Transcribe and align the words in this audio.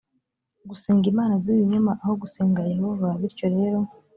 gusenga 0.69 1.05
imana 1.11 1.33
z 1.43 1.45
ibinyoma 1.53 1.91
aho 2.03 2.13
gusenga 2.21 2.61
yehova 2.73 3.07
bityo 3.21 3.47
rero 3.55 3.79